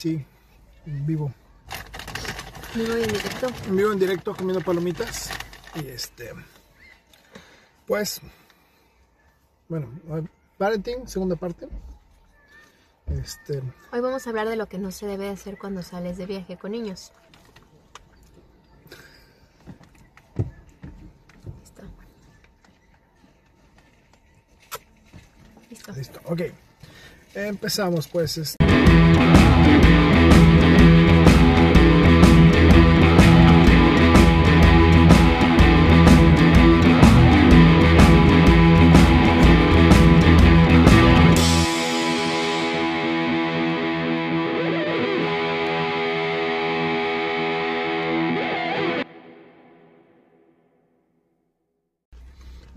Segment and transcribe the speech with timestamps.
[0.00, 0.24] Sí,
[0.86, 1.30] vivo.
[2.74, 3.48] Vivo en directo.
[3.68, 5.28] Vivo en directo comiendo palomitas.
[5.74, 6.30] Y este.
[7.86, 8.22] Pues.
[9.68, 9.90] Bueno,
[10.56, 11.68] parenting, segunda parte.
[13.08, 13.62] Este.
[13.92, 16.56] Hoy vamos a hablar de lo que no se debe hacer cuando sales de viaje
[16.56, 17.12] con niños.
[21.60, 21.82] Listo.
[25.68, 25.92] Listo.
[25.92, 26.40] Listo, ok.
[27.34, 28.38] Empezamos pues.
[28.38, 28.59] este,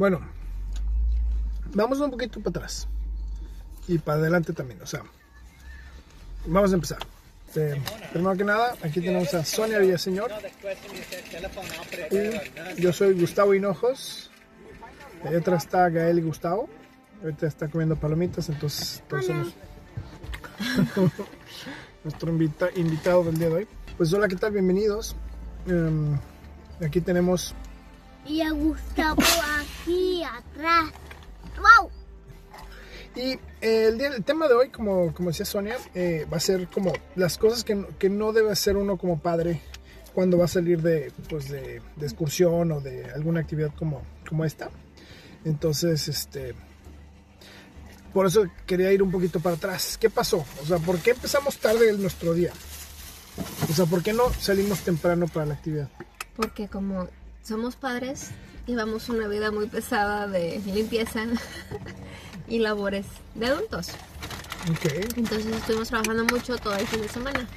[0.03, 0.19] Bueno,
[1.73, 2.89] vamos un poquito para atrás
[3.87, 5.01] y para adelante también, o sea,
[6.45, 6.97] vamos a empezar.
[7.55, 10.29] Eh, primero que nada, aquí tenemos a Sonia Villaseñor
[12.11, 14.29] y yo soy Gustavo Hinojos.
[15.23, 16.67] Ahí atrás está Gael y Gustavo.
[17.21, 19.53] Ahorita está comiendo palomitas, entonces todos somos
[22.03, 23.67] nuestro invita- invitado del día de hoy.
[23.95, 24.51] Pues hola, ¿qué tal?
[24.51, 25.15] Bienvenidos.
[25.65, 26.19] Em,
[26.85, 27.55] aquí tenemos
[28.25, 29.21] Y a Gustavo
[29.83, 30.85] aquí atrás.
[31.57, 31.89] ¡Wow!
[33.15, 36.39] Y eh, el, día, el tema de hoy, como, como decía Sonia, eh, va a
[36.39, 39.61] ser como las cosas que, no- que no debe hacer uno como padre
[40.15, 44.45] cuando va a salir de, pues de, de excursión o de alguna actividad como, como
[44.45, 44.69] esta.
[45.45, 46.55] Entonces, este,
[48.13, 49.97] por eso quería ir un poquito para atrás.
[49.99, 50.43] ¿Qué pasó?
[50.61, 52.51] O sea, ¿por qué empezamos tarde en nuestro día?
[53.69, 55.89] O sea, ¿por qué no salimos temprano para la actividad?
[56.35, 57.07] Porque como
[57.43, 58.29] somos padres,
[58.65, 61.25] llevamos una vida muy pesada de limpieza
[62.47, 63.89] y labores de adultos.
[64.71, 65.17] Ok.
[65.17, 67.47] Entonces estuvimos trabajando mucho todo el fin de semana.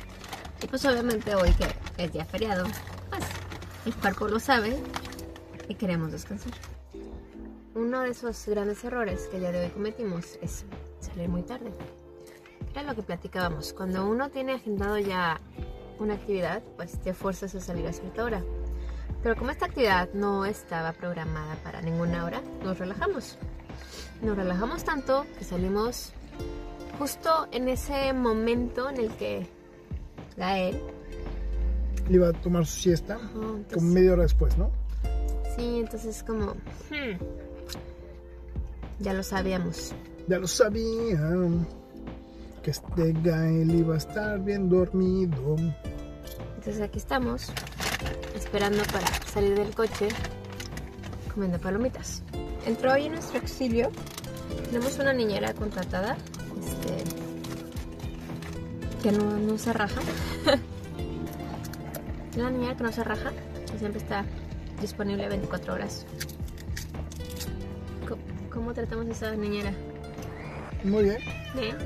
[0.62, 1.66] Y pues obviamente hoy que
[2.02, 2.64] es día feriado,
[3.10, 3.24] pues
[3.84, 4.76] el cuerpo lo sabe
[5.68, 6.52] y queremos descansar.
[7.74, 10.64] Uno de esos grandes errores que el día de hoy cometimos es
[10.98, 11.72] salir muy tarde.
[12.72, 13.72] Era lo que platicábamos.
[13.72, 15.40] Cuando uno tiene agendado ya
[15.98, 18.42] una actividad, pues te fuerzas a salir a cierta hora.
[19.26, 23.36] Pero como esta actividad no estaba programada para ninguna hora, nos relajamos.
[24.22, 26.12] Nos relajamos tanto que salimos
[26.96, 29.48] justo en ese momento en el que
[30.36, 30.80] Gael,
[32.08, 34.70] Iba a tomar su siesta ajá, entonces- como media hora después, ¿no?
[35.56, 37.18] sí, entonces como, hmm,
[39.00, 39.92] ya lo sabíamos.
[40.28, 41.66] Ya lo sabían
[42.62, 45.56] que este Gael iba a estar bien dormido.
[46.58, 47.50] Entonces aquí estamos,
[48.56, 50.08] esperando para salir del coche,
[51.34, 52.22] comiendo palomitas.
[52.64, 53.90] Entró hoy en nuestro auxilio.
[54.70, 56.16] Tenemos una niñera contratada,
[56.58, 57.04] este,
[59.02, 60.00] que no, no se raja.
[62.38, 63.30] una niñera que no se raja,
[63.70, 64.24] que siempre está
[64.80, 66.06] disponible 24 horas.
[68.08, 69.74] ¿Cómo, cómo tratamos a esa niñera?
[70.82, 71.18] Muy bien,
[71.54, 71.76] Bien.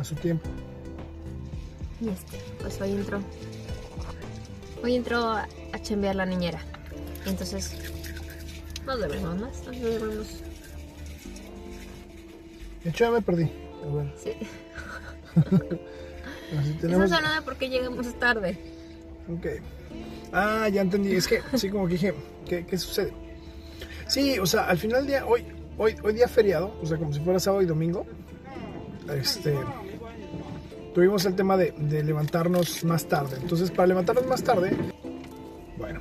[0.00, 0.48] a su tiempo.
[2.00, 3.20] Y este, pues hoy entró.
[4.84, 6.60] Hoy entró a, a chambear la niñera.
[7.24, 7.74] Y entonces,
[8.86, 10.26] nos dormimos más, nos dormimos.
[12.84, 13.50] De hecho, ya me perdí.
[13.82, 14.30] A ver, Sí.
[16.58, 17.08] así Eso tenemos.
[17.10, 18.58] suena de por qué llegamos tarde.
[19.32, 19.46] Ok.
[20.32, 21.14] Ah, ya entendí.
[21.16, 22.14] Es que, sí, como que dije,
[22.46, 23.12] ¿qué, qué sucede?
[24.06, 25.44] Sí, o sea, al final del día, hoy,
[25.78, 28.04] hoy, hoy día feriado, o sea, como si fuera sábado y domingo,
[29.14, 29.54] este,
[30.94, 33.36] tuvimos el tema de, de levantarnos más tarde.
[33.40, 34.70] Entonces, para levantarnos más tarde,
[35.76, 36.00] bueno,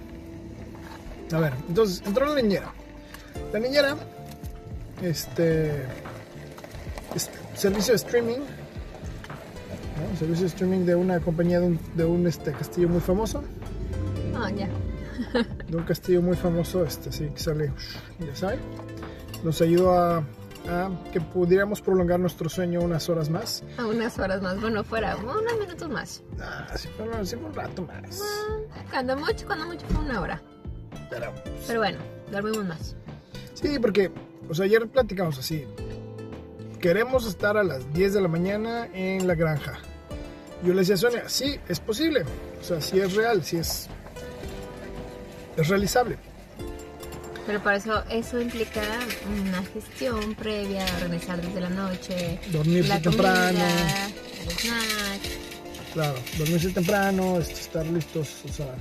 [1.32, 2.72] a ver, entonces entró la niñera.
[3.52, 3.96] La niñera,
[5.02, 5.72] este,
[7.16, 10.18] es servicio de streaming, ¿no?
[10.18, 13.44] servicio de streaming de una compañía de un, de un este, castillo muy famoso
[14.36, 14.68] Ah, ya.
[15.70, 17.72] de un castillo muy famoso, este sí que sale,
[18.20, 18.60] ya saben.
[19.44, 20.24] Nos ayudó a,
[20.70, 23.64] a que pudiéramos prolongar nuestro sueño unas horas más.
[23.78, 24.60] A unas horas más.
[24.62, 26.24] Bueno, fuera, unos minutos más.
[26.40, 27.12] Ah, sí, pero
[27.46, 28.22] un rato más.
[28.22, 30.42] Ah, Cuando mucho, cuando mucho fue una hora.
[31.10, 31.32] Pero,
[31.68, 31.98] Pero bueno,
[32.32, 32.96] dormimos más.
[33.54, 34.12] sí, porque,
[34.50, 35.66] o sea, ayer platicamos así.
[36.80, 39.80] Queremos estar a las 10 de la mañana en la granja.
[40.64, 42.24] Yo le decía a Sonia, sí, es posible.
[42.60, 43.88] O sea, sí es real, sí es,
[45.58, 46.18] es realizable.
[47.46, 48.82] Pero para eso, eso implica
[49.42, 52.40] una gestión previa, organizar desde la noche.
[52.52, 53.60] Dormirse la temprano.
[53.60, 54.08] comida,
[54.42, 55.22] el snack,
[55.94, 58.74] Claro, dormirse temprano, este, estar listos, o sea,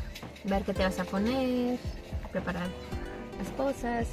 [0.45, 1.79] ver qué te vas a poner,
[2.31, 2.69] preparar
[3.39, 4.07] las cosas.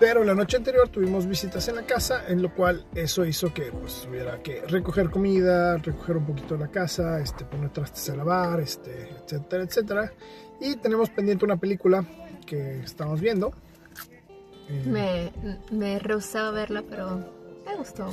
[0.00, 3.70] Pero la noche anterior tuvimos visitas en la casa, en lo cual eso hizo que
[3.70, 8.60] pues, hubiera que recoger comida, recoger un poquito la casa, este, poner trastes a lavar,
[8.60, 10.12] este, etcétera, etcétera.
[10.60, 12.04] Y tenemos pendiente una película
[12.46, 13.52] que estamos viendo.
[14.68, 15.32] Eh, Me,
[15.76, 17.24] me rehusaba verla, pero
[17.66, 18.08] me gustó.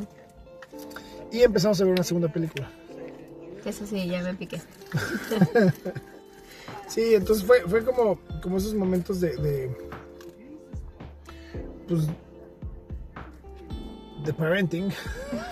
[1.31, 2.69] y empezamos a ver una segunda película.
[3.65, 4.61] Eso sí, ya me piqué.
[6.87, 9.77] Sí, entonces fue, fue como, como esos momentos de, de
[11.87, 12.05] pues
[14.25, 14.89] de parenting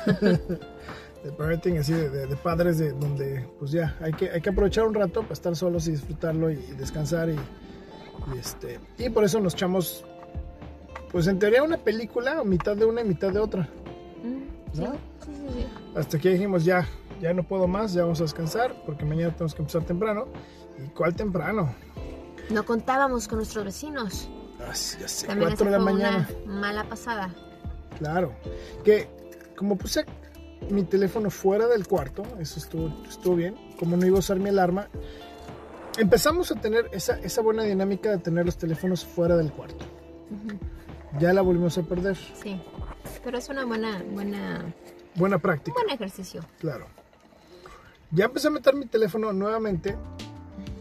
[0.21, 4.49] de parenting así de, de- de padres de donde pues ya hay que, hay que
[4.49, 7.39] aprovechar un rato para estar solos y disfrutarlo y, y descansar y,
[8.33, 10.05] y, este y por eso nos echamos
[11.11, 13.67] pues en teoría una película mitad de una y mitad de otra
[14.21, 14.91] Mm, ¿No?
[14.93, 15.65] sí, sí, sí.
[15.95, 16.85] hasta que dijimos ya
[17.21, 20.27] ya no puedo más ya vamos a descansar porque mañana tenemos que empezar temprano
[20.77, 21.73] y cuál temprano
[22.49, 24.27] No contábamos con nuestros vecinos.
[24.59, 26.29] Ah, sí, ya sé, También 4 esa de la mañana.
[26.45, 27.33] una mala pasada.
[27.97, 28.33] Claro.
[28.83, 29.07] Que
[29.55, 30.03] como puse
[30.69, 33.55] mi teléfono fuera del cuarto, eso estuvo, estuvo bien.
[33.79, 34.87] Como no iba a usar mi alarma,
[35.99, 39.85] empezamos a tener esa, esa buena dinámica de tener los teléfonos fuera del cuarto.
[41.19, 42.15] Ya la volvimos a perder.
[42.15, 42.61] Sí.
[43.23, 44.73] Pero es una buena, buena,
[45.15, 46.43] Buena práctica, buen ejercicio.
[46.59, 46.85] claro.
[48.11, 49.95] Ya empecé a meter mi teléfono nuevamente,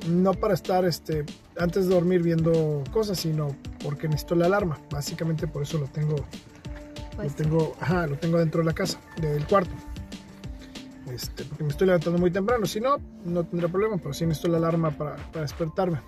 [0.08, 1.26] no para estar este,
[1.58, 3.54] antes de dormir viendo cosas, sino
[3.84, 4.78] porque necesito la alarma.
[4.90, 6.16] Básicamente por eso lo tengo
[7.16, 9.72] Pues, lo tengo, ajá, lo tengo dentro de la casa, del cuarto.
[11.20, 12.64] Este, porque me estoy levantando muy temprano.
[12.64, 16.00] Si no, no tendría problema, pero sí necesito la alarma para, para despertarme.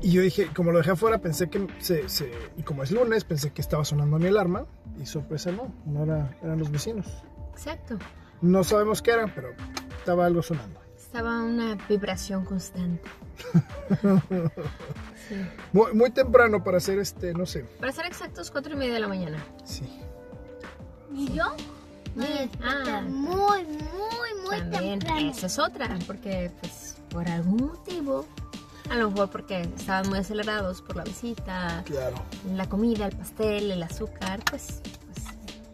[0.00, 3.24] Y yo dije, como lo dejé afuera, pensé que se, se- Y como es lunes,
[3.24, 4.64] pensé que estaba sonando mi alarma.
[4.98, 7.06] Y sorpresa, no, no era, eran los vecinos.
[7.52, 7.98] Exacto.
[8.40, 9.48] No sabemos qué eran, pero
[9.98, 10.80] estaba algo sonando.
[10.96, 13.02] Estaba una vibración constante.
[15.28, 15.34] sí.
[15.72, 17.64] Muy, muy temprano para hacer este, no sé.
[17.78, 19.44] Para ser exactos, cuatro y media de la mañana.
[19.64, 19.84] Sí.
[21.14, 21.44] ¿Y yo?
[22.62, 23.02] Ah.
[23.02, 25.30] muy, muy, muy También, temprano.
[25.30, 28.26] esa es otra, porque pues por algún motivo,
[28.90, 32.16] a lo mejor porque estaban muy acelerados por la visita, Claro.
[32.54, 34.80] la comida, el pastel, el azúcar, pues,
[35.12, 35.26] pues,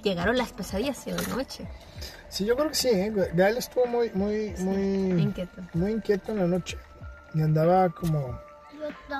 [0.03, 1.69] llegaron las pesadillas de la noche.
[2.29, 3.12] Sí, yo creo que sí, ¿eh?
[3.35, 5.23] Gael estuvo muy, muy, muy...
[5.23, 5.62] Inquieto.
[5.75, 6.79] muy inquieto en la noche
[7.35, 8.38] y andaba como.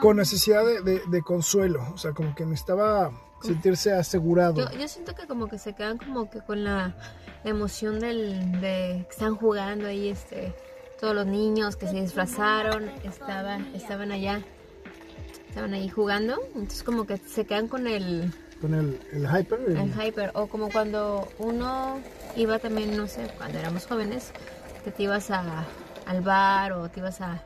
[0.01, 3.11] Con necesidad de, de- de consuelo, o sea, como que necesitaba
[3.43, 4.71] sentirse asegurado.
[4.71, 6.95] Yo, yo siento que como que se quedan como que con la
[7.45, 10.55] emoción del, de que están jugando ahí, este,
[11.01, 14.41] todos los niños que se disfrazaron, estaban, estaban allá,
[15.49, 19.61] estaban ahí jugando, entonces como que se quedan con el, Con el, el hyper.
[19.67, 21.99] el- el hyper, o como cuando uno
[22.37, 24.31] iba también, no sé, cuando éramos jóvenes,
[24.85, 25.65] que te ibas a,
[26.07, 27.43] al bar o te ibas a,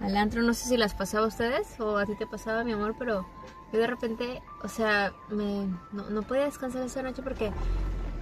[0.00, 2.72] al antro, no sé si las pasaba a ustedes o a ti te pasaba, mi
[2.72, 3.26] amor, pero
[3.72, 7.52] yo de repente, o sea, me, no, no podía descansar esa noche porque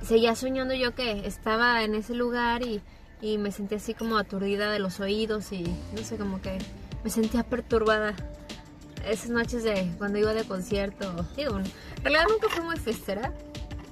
[0.03, 2.81] seguía soñando yo que estaba en ese lugar y,
[3.21, 5.65] y me sentía así como aturdida de los oídos y
[5.95, 6.59] no sé, como que
[7.05, 8.15] me sentía perturbada.
[9.07, 13.33] Esas noches de cuando iba de concierto, digo, en realidad nunca fui muy fiestera,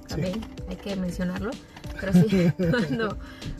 [0.08, 1.52] también hay que mencionarlo,
[2.00, 3.16] pero sí, cuando,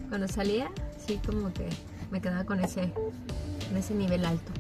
[0.09, 0.71] cuando salía,
[1.06, 1.69] sí como que
[2.11, 2.93] me quedaba con ese,
[3.69, 4.53] con ese nivel alto.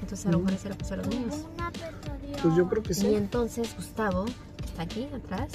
[0.00, 1.34] Entonces a lo mejor ese era pues a los niños.
[2.42, 3.14] Pues yo creo que Y sí.
[3.14, 5.50] entonces Gustavo, que está aquí atrás,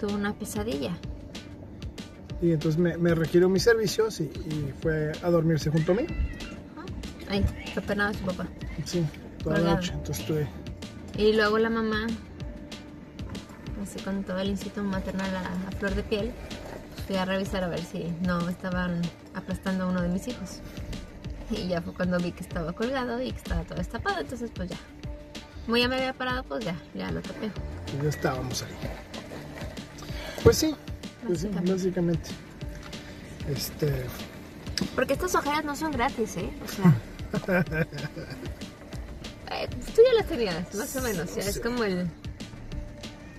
[0.00, 0.92] tuvo una pesadilla.
[2.42, 6.06] Y entonces me, me requirió mis servicios y, y fue a dormirse junto a mí.
[7.28, 8.46] Ay, fue penado su papá.
[8.84, 9.04] Sí,
[9.42, 9.92] toda la noche.
[9.92, 10.48] Entonces estuve.
[11.16, 12.06] Y luego la mamá,
[13.82, 16.32] así con todo el instinto maternal a, a flor de piel,
[17.06, 19.00] fui a revisar a ver si no estaban
[19.34, 20.58] aplastando a uno de mis hijos.
[21.50, 24.70] Y ya fue cuando vi que estaba colgado y que estaba todo destapado, entonces pues
[24.70, 24.76] ya.
[25.64, 27.50] Como ya me había parado, pues ya, ya lo tapé.
[27.86, 28.72] pues ya estábamos ahí.
[30.42, 30.74] Pues sí,
[31.26, 32.30] pues sí, Básicamente.
[33.48, 34.04] Este.
[34.94, 36.50] Porque estas ojeras no son gratis, ¿eh?
[36.64, 36.96] O sea.
[39.50, 41.34] eh, tú ya las tenías, más o menos.
[41.34, 42.08] Ya es como el.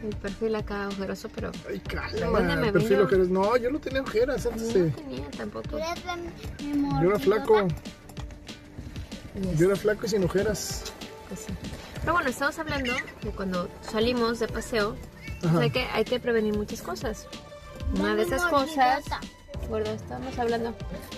[0.06, 1.52] El perfil acá ojeroso, pero.
[1.68, 1.82] Ay,
[2.14, 3.04] ¿De dónde cala, me perfil vino?
[3.04, 3.28] ojeras.
[3.30, 5.70] No, yo no tenía ojeras antes No tenía tampoco.
[5.70, 7.68] ¿Tú eres de mi Yo era flaco.
[9.58, 10.84] Yo era flaco y sin ojeras.
[11.28, 11.54] pues sí.
[12.02, 12.94] Pero bueno, estamos hablando
[13.24, 14.96] de cuando salimos de paseo,
[15.42, 17.28] pues hay, que, hay que prevenir muchas cosas.
[18.00, 19.04] Una de esas cosas.
[19.68, 20.76] Gordo, estamos hablando.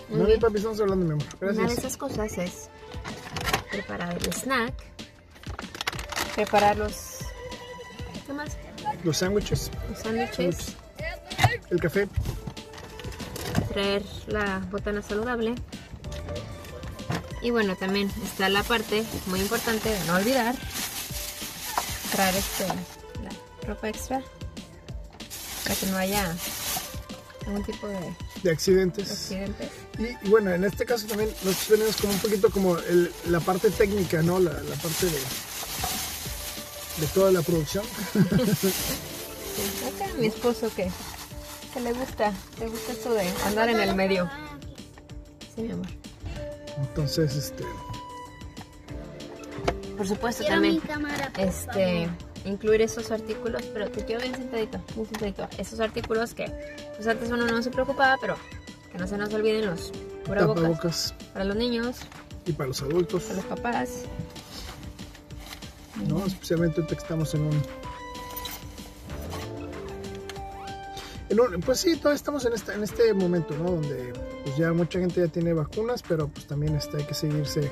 [0.10, 0.40] Muy No, bien.
[0.40, 1.26] papi, estamos hablando, mi amor.
[1.42, 2.70] Una de esas cosas es
[3.70, 4.74] preparar el snack,
[6.36, 7.07] preparar los,
[8.28, 8.50] ¿qué más?
[9.04, 10.58] Los sándwiches, los sándwiches,
[11.72, 12.08] el café.
[13.74, 15.56] traer la botana saludable.
[17.42, 20.56] Y bueno, también está la parte muy importante de no olvidar
[22.12, 24.22] traer este, la ropa extra
[25.64, 26.36] para que no haya
[27.46, 29.12] algún tipo de De accidentes.
[29.12, 29.70] accidentes.
[30.00, 33.40] Y, y bueno, en este caso también nosotros venimos como un poquito como el- la
[33.40, 34.40] parte técnica, ¿no?
[34.40, 35.18] La, la parte de,
[37.00, 37.84] de toda la producción.
[39.88, 40.90] Acá mi esposo que,
[41.74, 44.30] que le gusta, le gusta esto de andar en el medio.
[45.56, 45.88] Sí, mi amor.
[46.78, 47.64] Entonces, este,
[49.98, 50.88] Por supuesto Quiero mi también.
[50.88, 52.10] cámara, por este
[52.46, 55.48] incluir esos artículos, pero te quiero bien sentadito, bien sentadito.
[55.58, 56.46] Esos artículos que
[56.96, 58.36] pues antes uno no se preocupaba, pero
[58.92, 59.92] que no se nos olviden los
[60.26, 61.98] cubrebocas para los niños,
[62.46, 63.90] y para los adultos, para los papás.
[66.08, 66.26] ¿No?
[66.26, 67.62] Especialmente ahorita que estamos en un...
[71.30, 73.72] en un- pues sí, todavía estamos en este, en este momento, ¿no?
[73.72, 74.14] Donde
[74.44, 77.72] pues ya mucha gente ya tiene vacunas, pero pues también este, hay que seguirse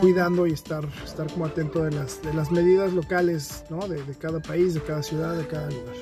[0.00, 3.86] cuidando y estar, estar como atento de las, de las medidas locales, ¿no?
[3.86, 5.94] De, de cada país, de cada ciudad, de cada lugar.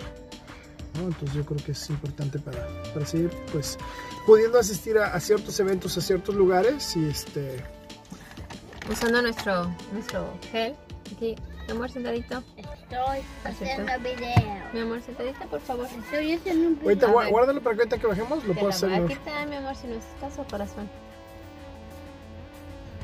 [0.95, 1.09] ¿no?
[1.09, 3.79] Entonces yo creo que es importante para, para seguir pues
[4.27, 7.65] pudiendo asistir a, a ciertos eventos, a ciertos lugares y este
[8.91, 10.75] Usando nuestro, nuestro gel.
[11.17, 11.35] Aquí,
[11.73, 12.43] mi amor, sentadito.
[12.57, 14.63] Estoy haciendo video.
[14.75, 15.87] Mi amor, sentadita, por favor.
[15.87, 17.09] Estoy haciendo un video.
[17.09, 18.91] ahorita guárdalo para que ahorita que bajemos lo puedo hacer.
[18.91, 19.09] voy a ¿no?
[19.09, 20.91] quitar, mi amor, si no es caso, corazón.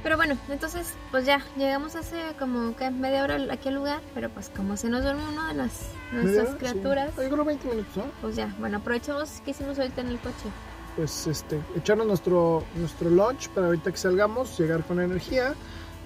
[0.03, 4.29] Pero bueno, entonces, pues ya, llegamos hace como que media hora aquí al lugar, pero
[4.29, 6.53] pues como se nos duerme una de las ¿Media nuestras hora?
[6.53, 6.59] Sí.
[6.59, 8.05] criaturas, Yo creo 20 minutos, ¿no?
[8.21, 10.49] pues ya, bueno, aprovechamos que hicimos ahorita en el coche.
[10.95, 15.55] Pues este, echarnos nuestro, nuestro lunch para ahorita que salgamos, llegar con energía,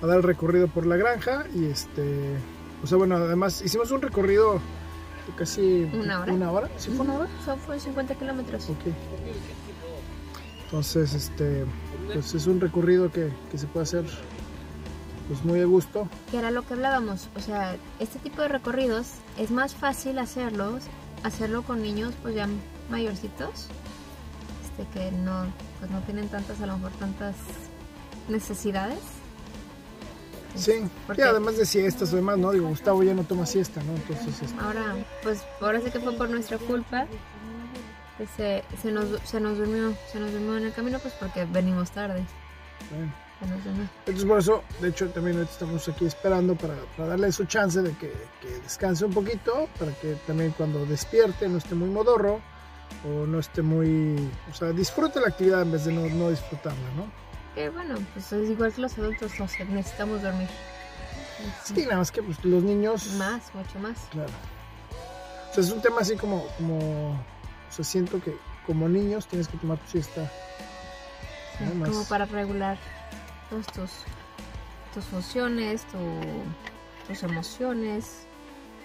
[0.02, 2.34] a dar el recorrido por la granja y este,
[2.82, 6.32] o sea, bueno, además hicimos un recorrido de casi ¿Una hora?
[6.32, 6.70] ¿Una hora?
[6.76, 7.28] ¿Sí fue una hora?
[7.44, 8.68] Son fue 50 kilómetros.
[8.68, 8.92] Ok.
[10.64, 11.64] Entonces, este,
[12.12, 14.04] pues es un recorrido que, que se puede hacer
[15.28, 16.08] pues muy a gusto.
[16.30, 19.06] Que era lo que hablábamos, o sea, este tipo de recorridos
[19.38, 20.82] es más fácil hacerlos,
[21.22, 22.48] hacerlo con niños pues ya
[22.90, 23.68] mayorcitos,
[24.64, 25.46] este que no,
[25.78, 27.36] pues no tienen tantas, a lo mejor tantas
[28.28, 28.98] necesidades.
[30.54, 30.84] Sí,
[31.16, 32.50] y además de siestas o demás, ¿no?
[32.50, 33.92] Digo, Gustavo ya no toma siesta, ¿no?
[33.94, 37.06] Entonces, este, ahora, pues ahora sí que fue por nuestra culpa
[38.18, 41.44] que se, se, nos, se nos durmió, se nos durmió en el camino pues porque
[41.46, 42.24] venimos tarde.
[42.90, 43.12] bueno.
[44.06, 47.92] Entonces por eso, de hecho, también estamos aquí esperando para, para darle su chance de
[47.96, 52.40] que, que descanse un poquito, para que también cuando despierte no esté muy modorro
[53.04, 54.30] o no esté muy...
[54.50, 57.10] O sea, disfrute la actividad en vez de no, no disfrutarla, ¿no?
[57.54, 60.48] Que bueno, pues es igual que los adultos, o sea, necesitamos dormir.
[61.64, 63.06] Sí, nada más que pues, los niños...
[63.14, 63.98] Más, mucho más.
[64.10, 64.30] Claro.
[65.50, 67.10] O sea, es un tema así como, como...
[67.12, 70.30] O sea, siento que como niños tienes que tomar tu siesta.
[71.58, 71.90] Sí, más.
[71.90, 72.78] como para regular
[73.50, 73.90] todas tus,
[74.94, 78.26] tus funciones, tu- tus emociones.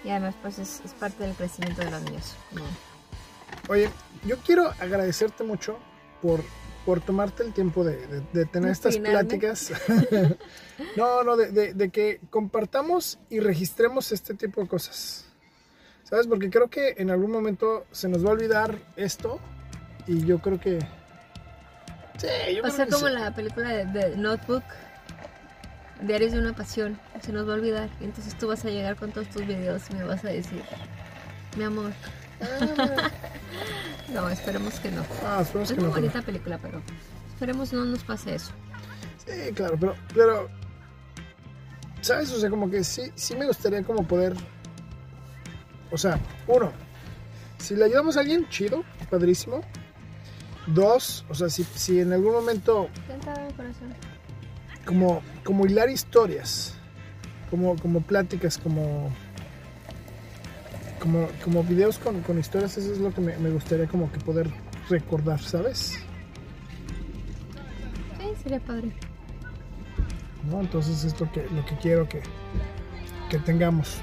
[0.04, 2.34] Y además, pues es, es parte del crecimiento de los niños.
[2.52, 2.62] ¿no?
[3.68, 3.88] Oye,
[4.24, 5.78] yo quiero agradecerte mucho
[6.22, 6.42] por,
[6.88, 9.18] por tomarte el tiempo de, de- de tener estas peinarme.
[9.28, 9.72] pláticas.
[10.96, 15.26] no, no, de, de- que compartamos y registremos este tipo de cosas.
[16.04, 16.26] ¿Sabes?
[16.26, 19.38] Porque creo que en algún momento se nos va a olvidar esto
[20.06, 20.78] y yo creo que...
[22.16, 23.12] Sí, yo O creo sea, que como sí.
[23.12, 24.64] la película de, de Notebook,
[26.00, 26.98] Diarios de una Pasión.
[27.20, 27.90] Se nos va a olvidar.
[28.00, 30.62] Y entonces tú vas a llegar con todos tus videos y me vas a decir,
[31.58, 31.92] mi amor.
[34.14, 35.02] no, esperemos que no.
[35.24, 35.88] Ah, esperemos Es que no.
[35.90, 36.82] pero- bonita película, pero
[37.32, 38.52] esperemos no nos pase eso.
[39.26, 40.48] Sí, claro, pero, pero,
[42.00, 42.32] ¿sabes?
[42.32, 44.34] O sea, como que sí, sí me gustaría como poder,
[45.90, 46.72] o sea, uno,
[47.58, 49.60] si le ayudamos a alguien, chido, padrísimo.
[50.66, 52.88] Dos, o sea, si, si en algún momento,
[54.84, 56.74] como, como hilar historias,
[57.50, 59.10] como, como pláticas, como,
[61.08, 64.18] como, como videos con, con historias, eso es lo que me, me gustaría como que
[64.20, 64.50] poder
[64.90, 65.98] recordar, ¿sabes?
[68.18, 68.92] Sí, sería padre.
[70.50, 70.60] ¿No?
[70.60, 72.20] Entonces es lo que, lo que quiero que,
[73.30, 73.98] que tengamos.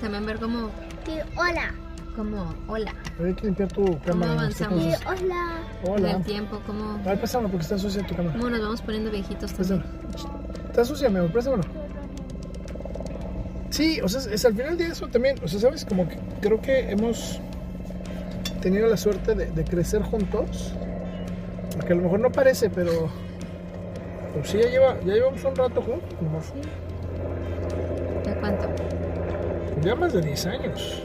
[0.00, 0.70] También ver cómo,
[1.04, 1.74] Sí, hola.
[2.16, 4.10] cómo, hola, Hay que limpiar tu cámara.
[4.12, 4.82] cómo avanzamos?
[4.82, 5.60] Sí, se- hola.
[5.84, 6.10] en Hola.
[6.12, 8.36] el tiempo, cómo, A ver, préstamelo porque está sucia tu cámara.
[8.36, 9.82] cómo nos vamos poniendo viejitos también.
[9.82, 10.44] Préstamelo.
[10.68, 11.64] Está sucia, mi amor, préstamelo.
[13.74, 15.34] Sí, o sea, es, al final de eso también.
[15.42, 15.84] O sea, ¿sabes?
[15.84, 17.40] Como que creo que hemos
[18.62, 20.72] tenido la suerte de, de crecer juntos.
[21.74, 23.10] Porque a lo mejor no parece, pero.
[24.32, 26.52] Pero sí, ya, lleva, ya llevamos un rato juntos.
[26.52, 26.60] Sí.
[28.30, 28.68] ¿De cuánto?
[29.82, 31.02] Ya más de 10 años.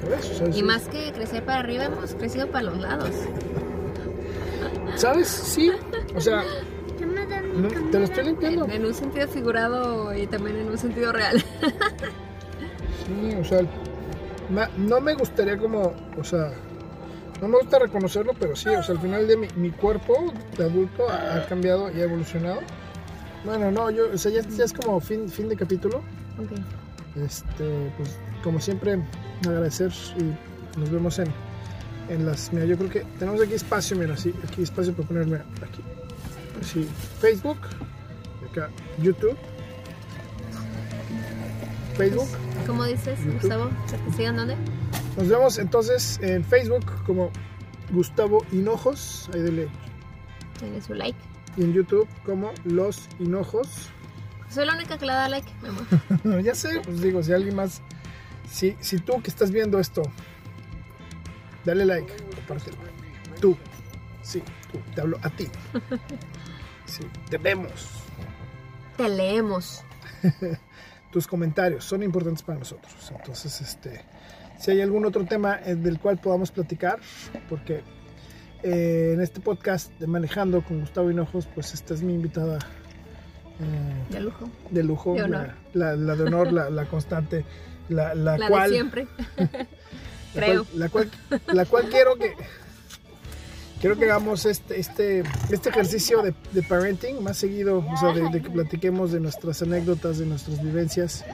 [0.00, 0.24] ¿Sabes?
[0.24, 3.10] Sea, Y más que crecer para arriba, hemos crecido para los lados.
[4.94, 5.28] ¿Sabes?
[5.28, 5.70] Sí.
[6.16, 6.44] O sea,
[7.58, 8.64] no, te lo estoy limpiando.
[8.66, 11.42] En, en un sentido figurado y también en un sentido real.
[13.08, 13.60] Sí, o sea,
[14.76, 16.52] no me gustaría como, o sea,
[17.40, 20.64] no me gusta reconocerlo, pero sí, o sea, al final de mi, mi cuerpo de
[20.64, 22.60] adulto ha, ha cambiado y ha evolucionado.
[23.44, 25.98] Bueno, no, yo, o sea, ya, ya es como fin, fin de capítulo.
[26.38, 26.58] Ok.
[27.24, 29.02] Este, pues como siempre,
[29.46, 31.28] agradecer y nos vemos en,
[32.08, 32.52] en las.
[32.52, 35.82] Mira, yo creo que tenemos aquí espacio, mira, sí, aquí espacio para ponerme aquí.
[36.60, 36.88] Así,
[37.20, 37.58] Facebook,
[38.50, 39.36] acá YouTube,
[41.96, 42.28] Facebook.
[42.66, 43.40] ¿Cómo dices, YouTube.
[43.40, 43.70] Gustavo?
[43.90, 44.56] ¿Que te sigan dónde?
[45.16, 47.30] Nos vemos entonces en Facebook como
[47.90, 49.68] Gustavo Hinojos, ahí dele,
[50.60, 51.18] Denle su like.
[51.56, 53.88] y en YouTube como Los Hinojos.
[54.50, 56.42] Soy la única que le da like, mi amor.
[56.42, 57.82] ya sé, pues digo, si alguien más,
[58.50, 60.02] si, si tú que estás viendo esto,
[61.64, 62.76] dale like, compártelo.
[63.40, 63.56] Tú,
[64.22, 65.48] sí, tú, te hablo a ti.
[66.98, 67.88] Sí, te vemos.
[68.96, 69.82] Te leemos.
[71.12, 72.92] Tus comentarios son importantes para nosotros.
[73.16, 74.04] Entonces, este,
[74.58, 76.98] si hay algún otro tema eh, del cual podamos platicar,
[77.48, 77.82] porque
[78.62, 82.58] eh, en este podcast de Manejando con Gustavo Hinojos, pues esta es mi invitada
[83.60, 84.48] eh, De lujo.
[84.70, 85.52] de lujo, De honor.
[85.72, 87.44] La, la- la de honor, la, la constante,
[87.88, 89.06] la, la cual, de siempre.
[90.34, 90.64] creo.
[90.64, 91.10] cual- la cual,
[91.54, 92.34] la cual quiero que
[93.80, 98.28] quiero que hagamos este este este ejercicio de, de parenting más seguido, o sea, de,
[98.30, 101.24] de que platiquemos de nuestras anécdotas, de nuestras vivencias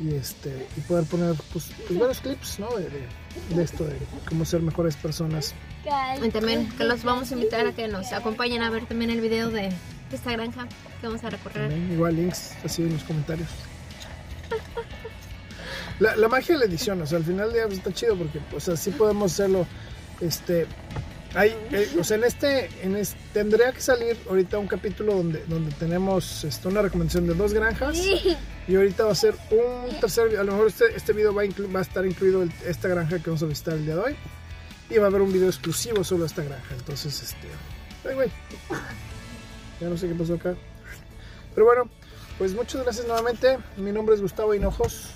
[0.00, 2.68] y este y poder poner pues, pues, varios clips, ¿no?
[3.54, 3.96] De esto de
[4.28, 5.54] cómo ser mejores personas.
[6.22, 9.20] Y también que los vamos a invitar a que nos acompañen a ver también el
[9.20, 9.70] video de
[10.12, 10.66] esta granja
[11.00, 11.68] que vamos a recorrer.
[11.68, 13.48] También, igual links así en los comentarios.
[15.98, 18.16] La, la magia de la edición, o sea, al final del día pues, está chido
[18.16, 19.66] porque, o sea, sí podemos hacerlo.
[20.20, 20.66] Este,
[21.34, 25.44] hay, eh, o sea, en este, en este, tendría que salir ahorita un capítulo donde,
[25.46, 27.96] donde tenemos este, una recomendación de dos granjas
[28.68, 31.44] y ahorita va a ser un tercer, a lo mejor este, este video va a,
[31.44, 34.00] inclu- va a estar incluido el- esta granja que vamos a visitar el día de
[34.00, 34.16] hoy
[34.90, 36.74] y va a haber un video exclusivo sobre esta granja.
[36.74, 37.48] Entonces, este,
[38.08, 38.30] ay, güey,
[39.80, 40.54] ya no sé qué pasó acá.
[41.54, 41.90] Pero bueno,
[42.38, 43.58] pues muchas gracias nuevamente.
[43.76, 45.10] Mi nombre es Gustavo Hinojos.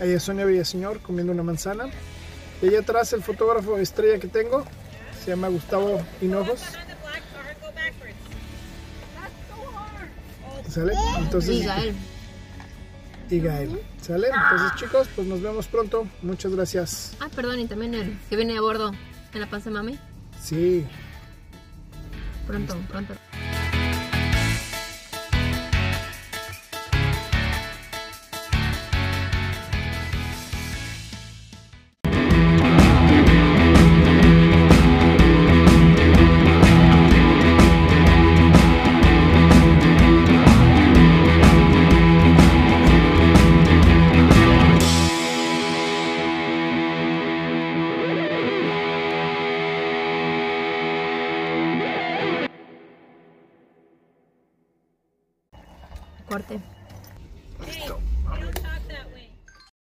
[0.00, 1.84] Ahí es Sonia Villaseñor comiendo una manzana.
[2.62, 4.64] Y allá atrás el fotógrafo estrella que tengo
[5.22, 6.60] se llama Gustavo Hinojos.
[10.68, 10.92] ¿Sale?
[11.18, 11.94] Entonces, Y Gael.
[13.30, 13.80] y Gael.
[14.00, 14.28] ¿Sale?
[14.28, 16.06] Entonces chicos, pues nos vemos pronto.
[16.22, 17.16] Muchas gracias.
[17.20, 18.92] Ah, perdón, y también el que viene a bordo
[19.32, 19.98] en la panza de mami.
[20.42, 20.84] Sí.
[22.46, 23.14] Pronto, pronto.